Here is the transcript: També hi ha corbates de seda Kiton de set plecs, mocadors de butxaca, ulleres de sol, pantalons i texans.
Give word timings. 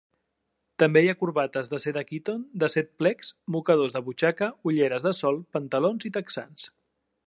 També 0.83 1.03
hi 1.03 1.11
ha 1.11 1.15
corbates 1.19 1.69
de 1.73 1.79
seda 1.83 2.03
Kiton 2.13 2.41
de 2.65 2.71
set 2.77 2.91
plecs, 3.03 3.31
mocadors 3.57 3.95
de 3.99 4.05
butxaca, 4.09 4.51
ulleres 4.73 5.09
de 5.11 5.17
sol, 5.23 5.43
pantalons 5.59 6.11
i 6.13 6.17
texans. 6.21 6.71